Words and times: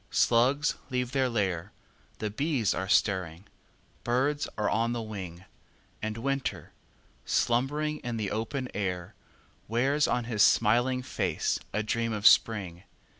Slugs 0.09 0.77
leave 0.89 1.11
their 1.11 1.29
lair— 1.29 1.71
The 2.17 2.31
bees 2.31 2.73
are 2.73 2.89
stirring—birds 2.89 4.47
are 4.57 4.67
on 4.67 4.93
the 4.93 5.01
wing— 5.03 5.45
And 6.01 6.17
Winter, 6.17 6.71
slumbering 7.23 7.99
in 7.99 8.17
the 8.17 8.31
open 8.31 8.67
air, 8.73 9.13
Wears 9.67 10.07
on 10.07 10.23
his 10.23 10.41
smiling 10.41 11.03
face 11.03 11.59
a 11.71 11.83
dream 11.83 12.13
of 12.13 12.25
Spring! 12.25 12.81